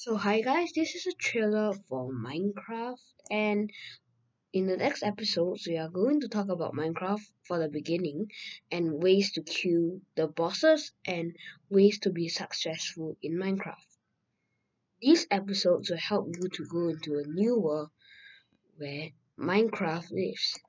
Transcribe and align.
So 0.00 0.14
hi 0.16 0.42
guys, 0.42 0.70
this 0.76 0.94
is 0.94 1.08
a 1.08 1.12
trailer 1.14 1.72
for 1.88 2.12
Minecraft 2.12 3.02
and 3.32 3.68
in 4.52 4.68
the 4.68 4.76
next 4.76 5.02
episodes 5.02 5.66
we 5.66 5.76
are 5.76 5.88
going 5.88 6.20
to 6.20 6.28
talk 6.28 6.48
about 6.50 6.74
Minecraft 6.74 7.28
for 7.42 7.58
the 7.58 7.68
beginning 7.68 8.30
and 8.70 9.02
ways 9.02 9.32
to 9.32 9.42
kill 9.42 10.00
the 10.14 10.28
bosses 10.28 10.92
and 11.04 11.34
ways 11.68 11.98
to 11.98 12.10
be 12.10 12.28
successful 12.28 13.16
in 13.22 13.32
Minecraft. 13.32 13.98
These 15.02 15.26
episodes 15.32 15.90
will 15.90 15.98
help 15.98 16.28
you 16.28 16.48
to 16.48 16.64
go 16.66 16.90
into 16.90 17.18
a 17.18 17.26
new 17.26 17.58
world 17.58 17.90
where 18.76 19.08
Minecraft 19.36 20.12
lives. 20.12 20.60